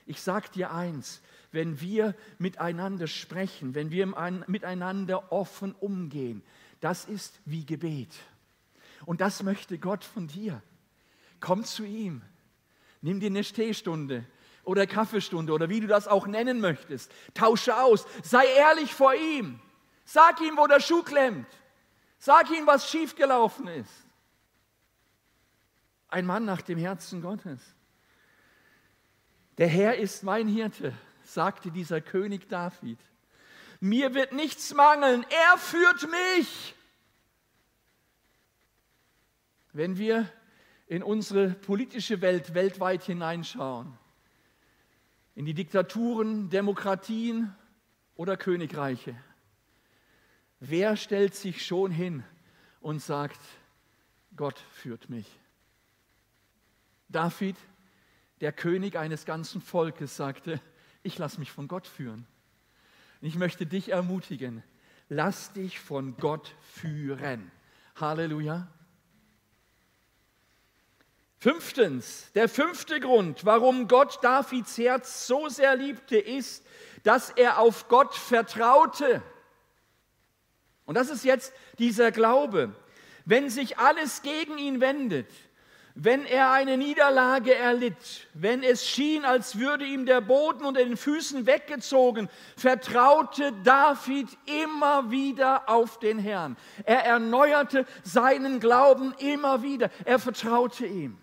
[0.06, 1.20] Ich sage dir eins,
[1.52, 4.06] wenn wir miteinander sprechen, wenn wir
[4.46, 6.42] miteinander offen umgehen,
[6.80, 8.14] das ist wie Gebet.
[9.04, 10.62] Und das möchte Gott von dir.
[11.40, 12.22] Komm zu ihm.
[13.02, 14.24] Nimm dir eine Stehstunde
[14.64, 17.12] oder Kaffeestunde oder wie du das auch nennen möchtest.
[17.34, 18.06] Tausche aus.
[18.22, 19.60] Sei ehrlich vor ihm.
[20.04, 21.46] Sag ihm, wo der Schuh klemmt.
[22.18, 24.06] Sag ihm, was schiefgelaufen ist.
[26.08, 27.60] Ein Mann nach dem Herzen Gottes.
[29.58, 30.92] Der Herr ist mein Hirte,
[31.22, 32.98] sagte dieser König David.
[33.80, 36.74] Mir wird nichts mangeln, er führt mich.
[39.72, 40.30] Wenn wir
[40.86, 43.98] in unsere politische Welt weltweit hineinschauen,
[45.34, 47.54] in die Diktaturen, Demokratien
[48.14, 49.14] oder Königreiche,
[50.60, 52.24] wer stellt sich schon hin
[52.80, 53.40] und sagt,
[54.34, 55.26] Gott führt mich?
[57.08, 57.56] David,
[58.40, 60.60] der König eines ganzen Volkes, sagte,
[61.02, 62.26] ich lasse mich von Gott führen.
[63.20, 64.62] Ich möchte dich ermutigen,
[65.08, 67.50] lass dich von Gott führen.
[67.96, 68.68] Halleluja.
[71.38, 76.64] Fünftens, der fünfte Grund, warum Gott Davids Herz so sehr liebte, ist,
[77.04, 79.22] dass er auf Gott vertraute.
[80.86, 82.74] Und das ist jetzt dieser Glaube.
[83.24, 85.28] Wenn sich alles gegen ihn wendet,
[85.98, 90.98] wenn er eine Niederlage erlitt, wenn es schien, als würde ihm der Boden unter den
[90.98, 96.58] Füßen weggezogen, vertraute David immer wieder auf den Herrn.
[96.84, 99.90] Er erneuerte seinen Glauben immer wieder.
[100.04, 101.16] Er vertraute ihm.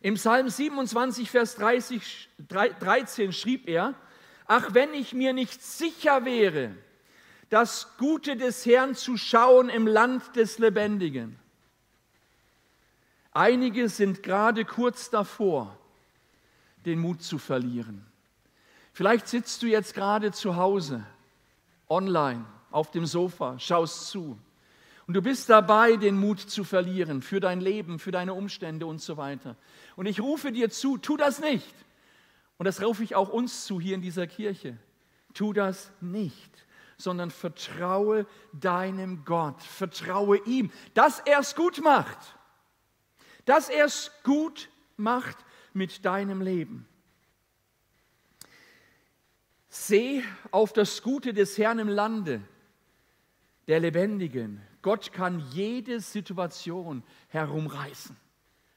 [0.00, 3.92] Im Psalm 27, Vers 30, 13 schrieb er,
[4.46, 6.74] ach wenn ich mir nicht sicher wäre,
[7.50, 11.41] das Gute des Herrn zu schauen im Land des Lebendigen.
[13.32, 15.76] Einige sind gerade kurz davor,
[16.84, 18.06] den Mut zu verlieren.
[18.92, 21.04] Vielleicht sitzt du jetzt gerade zu Hause,
[21.88, 24.38] online, auf dem Sofa, schaust zu.
[25.06, 29.00] Und du bist dabei, den Mut zu verlieren für dein Leben, für deine Umstände und
[29.00, 29.56] so weiter.
[29.96, 31.74] Und ich rufe dir zu, tu das nicht.
[32.58, 34.76] Und das rufe ich auch uns zu hier in dieser Kirche.
[35.34, 36.50] Tu das nicht,
[36.98, 42.18] sondern vertraue deinem Gott, vertraue ihm, dass er es gut macht,
[43.44, 45.36] dass er es gut macht
[45.72, 46.86] mit deinem Leben.
[49.68, 52.42] Seh auf das Gute des Herrn im Lande
[53.68, 54.60] der Lebendigen.
[54.82, 58.16] Gott kann jede Situation herumreißen.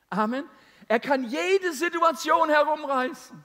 [0.10, 0.46] Amen.
[0.88, 3.44] Er kann jede Situation herumreißen.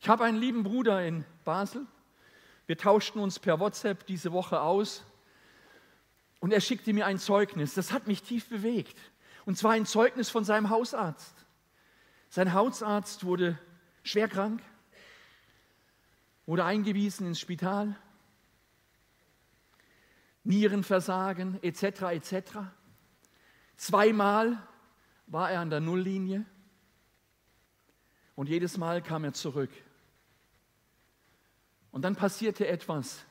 [0.00, 1.86] Ich habe einen lieben Bruder in Basel.
[2.66, 5.04] Wir tauschten uns per WhatsApp diese Woche aus.
[6.40, 7.74] Und er schickte mir ein Zeugnis.
[7.74, 8.98] Das hat mich tief bewegt.
[9.46, 11.46] Und zwar ein Zeugnis von seinem Hausarzt.
[12.28, 13.58] Sein Hausarzt wurde
[14.02, 14.62] schwer krank,
[16.44, 17.96] wurde eingewiesen ins Spital
[20.46, 22.02] Nierenversagen etc.
[22.12, 22.58] etc.
[23.76, 24.62] Zweimal
[25.26, 26.44] war er an der Nulllinie
[28.36, 29.70] und jedes Mal kam er zurück.
[31.90, 33.24] Und dann passierte etwas,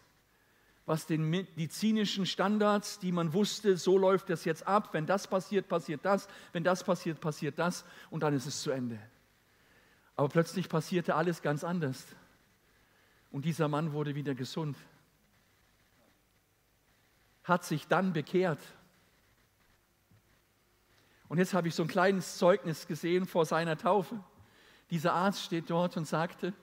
[0.86, 5.68] was den medizinischen Standards, die man wusste, so läuft das jetzt ab, wenn das passiert,
[5.68, 9.00] passiert das, wenn das passiert, passiert das und dann ist es zu Ende.
[10.16, 12.06] Aber plötzlich passierte alles ganz anders.
[13.32, 14.78] Und dieser Mann wurde wieder gesund
[17.46, 18.60] hat sich dann bekehrt.
[21.28, 24.20] Und jetzt habe ich so ein kleines Zeugnis gesehen vor seiner Taufe.
[24.90, 26.54] Dieser Arzt steht dort und sagte,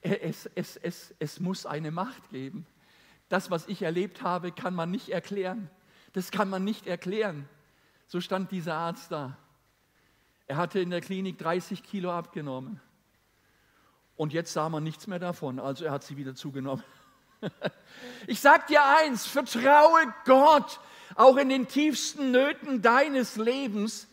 [0.00, 2.66] es, es, es, es muss eine Macht geben.
[3.32, 5.70] Das, was ich erlebt habe, kann man nicht erklären.
[6.12, 7.48] Das kann man nicht erklären.
[8.06, 9.38] So stand dieser Arzt da.
[10.46, 12.78] Er hatte in der Klinik 30 Kilo abgenommen.
[14.16, 16.84] Und jetzt sah man nichts mehr davon, also er hat sie wieder zugenommen.
[18.26, 20.78] Ich sage dir eins, vertraue Gott,
[21.14, 24.08] auch in den tiefsten Nöten deines Lebens.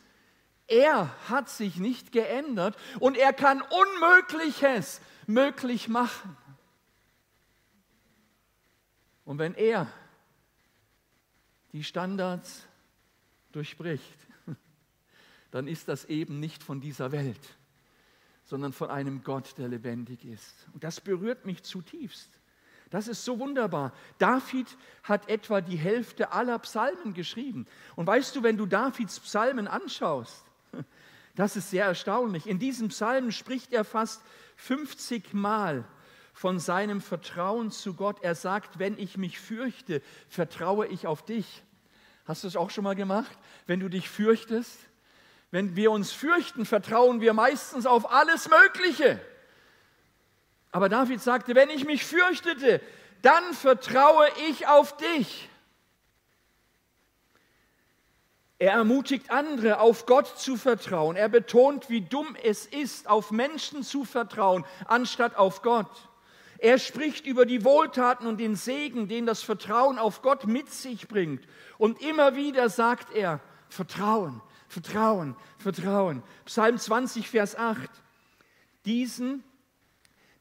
[0.65, 6.37] Er hat sich nicht geändert und er kann Unmögliches möglich machen.
[9.29, 9.85] Und wenn er
[11.71, 12.65] die Standards
[13.51, 14.17] durchbricht,
[15.51, 17.39] dann ist das eben nicht von dieser Welt,
[18.45, 20.55] sondern von einem Gott, der lebendig ist.
[20.73, 22.27] Und das berührt mich zutiefst.
[22.89, 23.93] Das ist so wunderbar.
[24.17, 24.65] David
[25.03, 27.67] hat etwa die Hälfte aller Psalmen geschrieben.
[27.95, 30.43] Und weißt du, wenn du Davids Psalmen anschaust,
[31.35, 32.47] das ist sehr erstaunlich.
[32.47, 34.23] In diesem Psalm spricht er fast
[34.55, 35.85] 50 Mal
[36.39, 38.19] von seinem Vertrauen zu Gott.
[38.21, 41.63] Er sagt, wenn ich mich fürchte, vertraue ich auf dich.
[42.23, 43.37] Hast du es auch schon mal gemacht?
[43.67, 44.79] Wenn du dich fürchtest?
[45.51, 49.19] Wenn wir uns fürchten, vertrauen wir meistens auf alles Mögliche.
[50.71, 52.79] Aber David sagte, wenn ich mich fürchtete,
[53.21, 55.49] dann vertraue ich auf dich.
[58.59, 61.17] Er ermutigt andere, auf Gott zu vertrauen.
[61.17, 66.08] Er betont, wie dumm es ist, auf Menschen zu vertrauen, anstatt auf Gott.
[66.61, 71.07] Er spricht über die Wohltaten und den Segen, den das Vertrauen auf Gott mit sich
[71.07, 71.45] bringt.
[71.77, 76.21] Und immer wieder sagt er, Vertrauen, Vertrauen, Vertrauen.
[76.45, 77.89] Psalm 20, Vers 8.
[78.85, 79.43] Diesen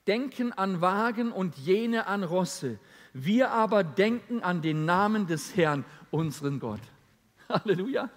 [0.09, 2.79] denken an Wagen und jene an Rosse.
[3.13, 6.81] Wir aber denken an den Namen des Herrn, unseren Gott.
[7.49, 8.11] Halleluja.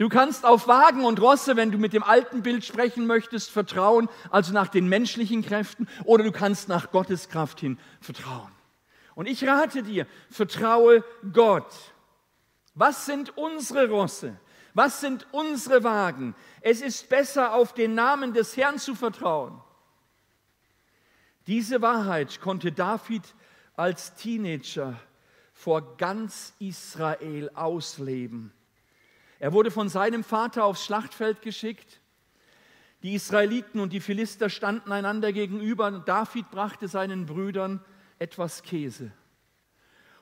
[0.00, 4.08] Du kannst auf Wagen und Rosse, wenn du mit dem alten Bild sprechen möchtest, vertrauen,
[4.30, 8.50] also nach den menschlichen Kräften, oder du kannst nach Gottes Kraft hin vertrauen.
[9.14, 11.70] Und ich rate dir, vertraue Gott.
[12.74, 14.40] Was sind unsere Rosse?
[14.72, 16.34] Was sind unsere Wagen?
[16.62, 19.60] Es ist besser, auf den Namen des Herrn zu vertrauen.
[21.46, 23.34] Diese Wahrheit konnte David
[23.76, 24.98] als Teenager
[25.52, 28.54] vor ganz Israel ausleben.
[29.40, 32.00] Er wurde von seinem Vater aufs Schlachtfeld geschickt.
[33.02, 35.90] Die Israeliten und die Philister standen einander gegenüber.
[35.90, 37.82] David brachte seinen Brüdern
[38.18, 39.10] etwas Käse.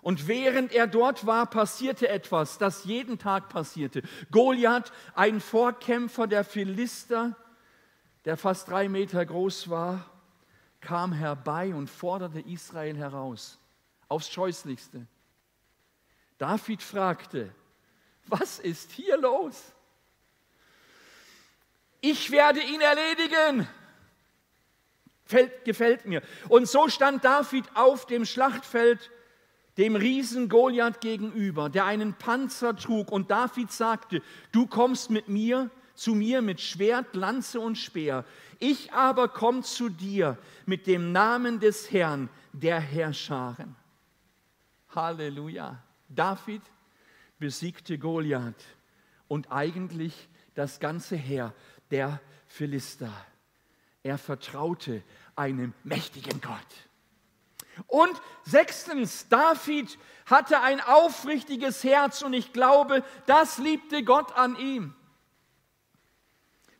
[0.02, 4.02] Und während er dort war, passierte etwas, das jeden Tag passierte.
[4.30, 7.36] Goliath, ein Vorkämpfer der Philister,
[8.24, 10.08] der fast drei Meter groß war,
[10.80, 13.58] kam herbei und forderte Israel heraus,
[14.06, 15.08] aufs Scheußlichste.
[16.38, 17.52] David fragte,
[18.28, 19.72] was ist hier los?
[22.00, 23.68] Ich werde ihn erledigen.
[25.24, 26.22] Fällt, gefällt mir.
[26.48, 29.10] Und so stand David auf dem Schlachtfeld
[29.76, 33.12] dem Riesen Goliath gegenüber, der einen Panzer trug.
[33.12, 38.24] Und David sagte, du kommst mit mir zu mir mit Schwert, Lanze und Speer.
[38.60, 43.74] Ich aber komme zu dir mit dem Namen des Herrn, der Herrscharen.
[44.94, 45.82] Halleluja.
[46.08, 46.62] David
[47.38, 48.64] besiegte Goliath
[49.28, 51.54] und eigentlich das ganze Heer
[51.90, 53.12] der Philister.
[54.02, 55.02] Er vertraute
[55.36, 56.88] einem mächtigen Gott.
[57.86, 64.94] Und sechstens, David hatte ein aufrichtiges Herz und ich glaube, das liebte Gott an ihm.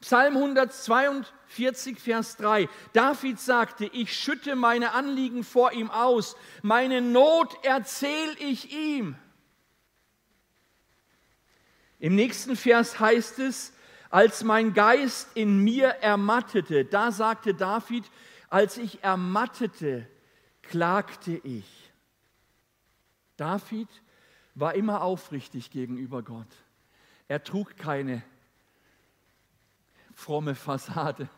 [0.01, 2.68] Psalm 142, Vers 3.
[2.92, 9.16] David sagte, ich schütte meine Anliegen vor ihm aus, meine Not erzähle ich ihm.
[11.99, 13.73] Im nächsten Vers heißt es,
[14.11, 18.05] als mein Geist in mir ermattete, da sagte David,
[18.49, 20.09] als ich ermattete,
[20.63, 21.93] klagte ich.
[23.37, 23.89] David
[24.55, 26.49] war immer aufrichtig gegenüber Gott.
[27.29, 28.23] Er trug keine
[30.14, 31.29] fromme Fassade,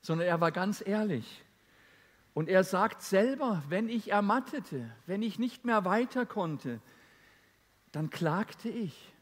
[0.00, 1.44] sondern er war ganz ehrlich.
[2.34, 6.80] Und er sagt selber, wenn ich ermattete, wenn ich nicht mehr weiter konnte,
[7.90, 9.12] dann klagte ich.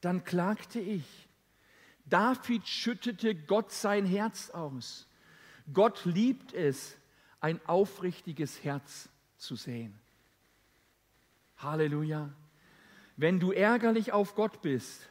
[0.00, 1.04] Dann klagte ich.
[2.04, 5.08] David schüttete Gott sein Herz aus.
[5.72, 6.96] Gott liebt es,
[7.40, 9.98] ein aufrichtiges Herz zu sehen.
[11.58, 12.30] Halleluja.
[13.16, 15.08] Wenn du ärgerlich auf Gott bist,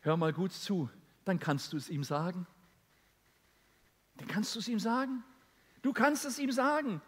[0.00, 0.88] hör mal gut zu,
[1.24, 2.46] dann kannst du es ihm sagen.
[4.16, 5.22] Dann kannst du es ihm sagen.
[5.82, 7.00] Du kannst es ihm sagen.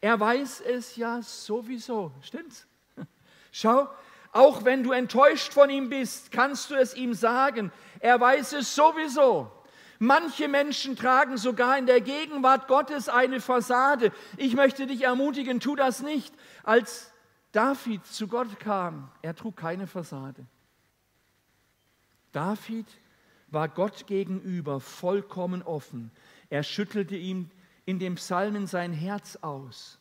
[0.00, 2.12] Er weiß es ja sowieso.
[2.22, 2.66] Stimmt's?
[3.52, 3.88] Schau,
[4.32, 7.70] Auch wenn du enttäuscht von ihm bist, kannst du es ihm sagen.
[8.00, 9.50] Er weiß es sowieso.
[9.98, 14.10] Manche Menschen tragen sogar in der Gegenwart Gottes eine Fassade.
[14.38, 16.34] Ich möchte dich ermutigen, tu das nicht.
[16.64, 17.12] Als
[17.52, 20.44] David zu Gott kam, er trug keine Fassade.
[22.32, 22.86] David
[23.48, 26.10] war Gott gegenüber vollkommen offen.
[26.48, 27.50] Er schüttelte ihm
[27.84, 29.98] in dem Psalmen sein Herz aus.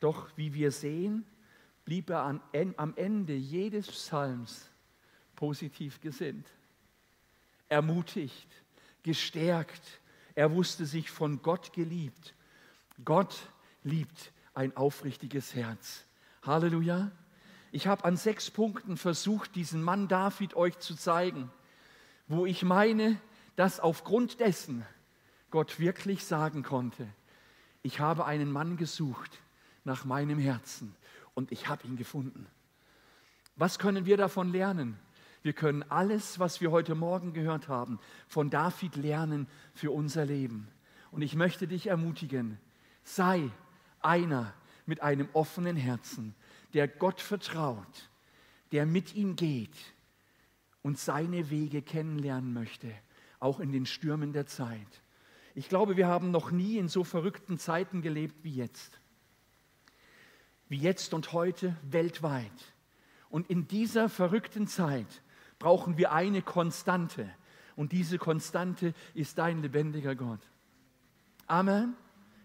[0.00, 1.24] Doch wie wir sehen,
[1.88, 2.38] blieb er
[2.76, 4.68] am Ende jedes Psalms
[5.36, 6.46] positiv gesinnt,
[7.70, 8.46] ermutigt,
[9.02, 9.80] gestärkt.
[10.34, 12.34] Er wusste sich von Gott geliebt.
[13.06, 13.38] Gott
[13.84, 16.04] liebt ein aufrichtiges Herz.
[16.42, 17.10] Halleluja.
[17.72, 21.50] Ich habe an sechs Punkten versucht, diesen Mann David euch zu zeigen,
[22.26, 23.18] wo ich meine,
[23.56, 24.84] dass aufgrund dessen
[25.50, 27.08] Gott wirklich sagen konnte,
[27.82, 29.38] ich habe einen Mann gesucht
[29.84, 30.94] nach meinem Herzen
[31.38, 32.48] und ich habe ihn gefunden.
[33.54, 34.98] Was können wir davon lernen?
[35.42, 40.66] Wir können alles, was wir heute Morgen gehört haben, von David lernen für unser Leben.
[41.12, 42.58] Und ich möchte dich ermutigen,
[43.04, 43.52] sei
[44.00, 44.52] einer
[44.84, 46.34] mit einem offenen Herzen,
[46.74, 48.10] der Gott vertraut,
[48.72, 49.78] der mit ihm geht
[50.82, 52.92] und seine Wege kennenlernen möchte,
[53.38, 55.02] auch in den Stürmen der Zeit.
[55.54, 58.98] Ich glaube, wir haben noch nie in so verrückten Zeiten gelebt wie jetzt.
[60.68, 62.50] Wie jetzt und heute weltweit.
[63.30, 65.22] Und in dieser verrückten Zeit
[65.58, 67.28] brauchen wir eine Konstante.
[67.76, 70.40] Und diese Konstante ist dein lebendiger Gott.
[71.46, 71.94] Amen.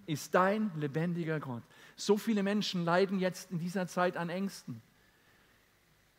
[0.05, 1.63] Ist dein lebendiger Gott.
[1.95, 4.81] So viele Menschen leiden jetzt in dieser Zeit an Ängsten.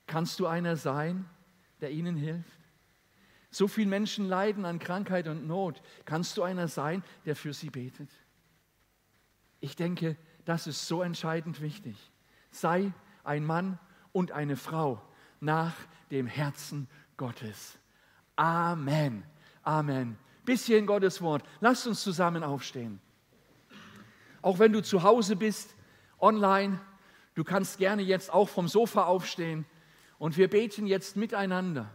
[0.06, 1.28] Kannst du einer sein,
[1.80, 2.60] der ihnen hilft?
[3.50, 5.80] So viele Menschen leiden an Krankheit und Not.
[6.04, 8.10] Kannst du einer sein, der für sie betet?
[9.60, 11.96] Ich denke, das ist so entscheidend wichtig.
[12.50, 12.92] Sei
[13.24, 13.78] ein Mann
[14.12, 15.00] und eine Frau
[15.40, 15.74] nach
[16.10, 17.78] dem Herzen Gottes.
[18.36, 19.24] Amen.
[19.62, 20.18] Amen.
[20.44, 21.42] Bisschen Gottes Wort.
[21.60, 23.00] Lasst uns zusammen aufstehen.
[24.42, 25.74] Auch wenn du zu Hause bist,
[26.20, 26.78] online,
[27.34, 29.64] du kannst gerne jetzt auch vom Sofa aufstehen
[30.18, 31.90] und wir beten jetzt miteinander.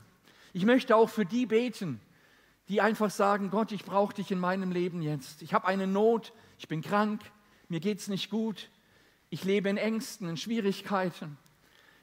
[0.52, 2.02] Ich möchte auch für die beten,
[2.68, 5.42] die einfach sagen, Gott, ich brauche dich in meinem Leben jetzt.
[5.42, 7.22] Ich habe eine Not, ich bin krank,
[7.70, 8.70] mir geht es nicht gut,
[9.30, 11.38] ich lebe in Ängsten, in Schwierigkeiten.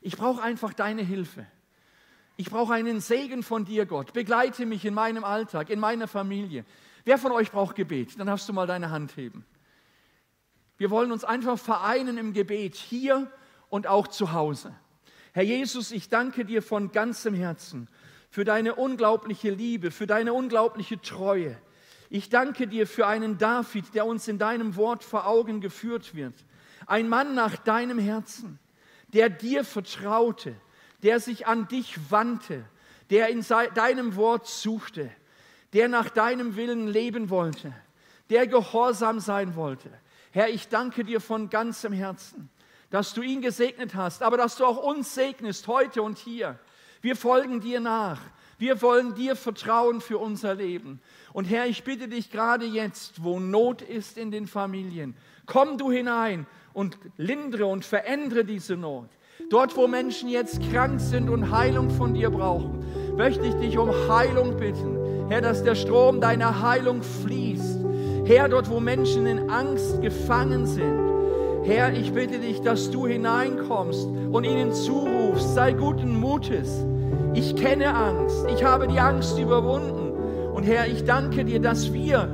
[0.01, 1.47] Ich brauche einfach deine Hilfe.
[2.37, 4.13] Ich brauche einen Segen von dir, Gott.
[4.13, 6.65] Begleite mich in meinem Alltag, in meiner Familie.
[7.05, 8.19] Wer von euch braucht Gebet?
[8.19, 9.45] Dann darfst du mal deine Hand heben.
[10.77, 13.31] Wir wollen uns einfach vereinen im Gebet, hier
[13.71, 14.75] und auch zu Hause.
[15.33, 17.89] Herr Jesus, ich danke dir von ganzem Herzen
[18.31, 21.57] für deine unglaubliche Liebe, für deine unglaubliche Treue.
[22.11, 26.35] Ich danke dir für einen David, der uns in deinem Wort vor Augen geführt wird.
[26.87, 28.59] Ein Mann nach deinem Herzen
[29.13, 30.55] der dir vertraute,
[31.03, 32.65] der sich an dich wandte,
[33.11, 33.45] der in
[33.75, 35.11] deinem Wort suchte,
[35.73, 37.73] der nach deinem Willen leben wollte,
[38.31, 39.91] der gehorsam sein wollte.
[40.33, 42.51] Herr, ich danke dir von ganzem Herzen,
[42.91, 46.59] dass du ihn gesegnet hast, aber dass du auch uns segnest heute und hier.
[47.01, 48.21] Wir folgen dir nach.
[48.59, 51.01] Wir wollen dir vertrauen für unser Leben.
[51.33, 55.91] Und Herr, ich bitte dich gerade jetzt, wo Not ist in den Familien, komm du
[55.91, 59.09] hinein und lindere und verändere diese Not.
[59.51, 62.85] Dort, wo Menschen jetzt krank sind und Heilung von dir brauchen,
[63.17, 65.29] möchte ich dich um Heilung bitten.
[65.29, 67.79] Herr, dass der Strom deiner Heilung fließt.
[68.25, 70.99] Herr, dort, wo Menschen in Angst gefangen sind.
[71.65, 76.85] Herr, ich bitte dich, dass du hineinkommst und ihnen zurufst, sei guten Mutes.
[77.37, 80.11] Ich kenne Angst, ich habe die Angst überwunden.
[80.55, 82.31] Und Herr, ich danke dir, dass wir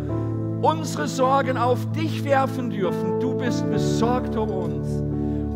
[0.62, 3.18] unsere Sorgen auf dich werfen dürfen.
[3.18, 4.86] Du bist besorgt um uns.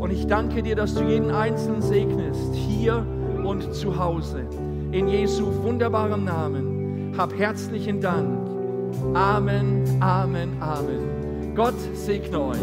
[0.01, 3.07] Und ich danke dir, dass du jeden Einzelnen segnest, hier
[3.45, 4.41] und zu Hause.
[4.91, 7.15] In Jesu wunderbarem Namen.
[7.17, 8.49] Hab herzlichen Dank.
[9.15, 11.55] Amen, Amen, Amen.
[11.55, 12.59] Gott segne euch.